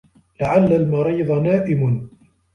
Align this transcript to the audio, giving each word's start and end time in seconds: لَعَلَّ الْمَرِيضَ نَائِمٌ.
لَعَلَّ 0.41 0.73
الْمَرِيضَ 0.75 1.31
نَائِمٌ. 1.31 2.09